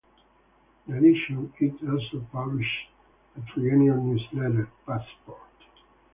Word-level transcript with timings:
In 0.87 0.95
addition, 0.95 1.53
it 1.59 1.75
also 1.87 2.25
publishes 2.31 2.87
a 3.37 3.41
triennial 3.53 4.03
newsletter, 4.03 4.67
Passport. 4.83 5.37